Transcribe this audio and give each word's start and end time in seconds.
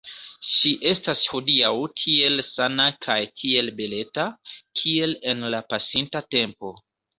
Ŝi 0.51 0.69
estas 0.91 1.19
hodiaŭ 1.33 1.69
tiel 2.05 2.43
sana 2.47 2.87
kaj 3.07 3.19
tiel 3.43 3.71
beleta, 3.83 4.27
kiel 4.83 5.17
en 5.35 5.47
la 5.57 5.63
pasinta 5.71 6.27
tempo. 6.37 6.77